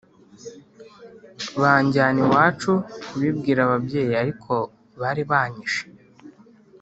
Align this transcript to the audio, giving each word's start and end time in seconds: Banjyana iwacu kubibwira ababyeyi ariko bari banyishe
Banjyana 1.61 2.17
iwacu 2.25 2.71
kubibwira 3.07 3.59
ababyeyi 3.63 4.13
ariko 4.23 4.53
bari 5.01 5.23
banyishe 5.31 5.83